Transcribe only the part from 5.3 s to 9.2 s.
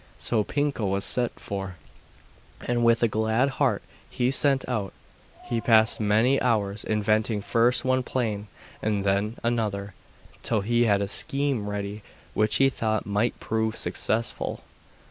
He passed many hours inventing first one plan and